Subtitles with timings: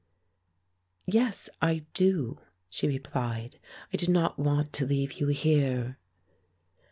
[1.05, 2.39] "Yes, I do,"
[2.71, 3.59] she replied.
[3.93, 5.99] "I do not want to leave you here."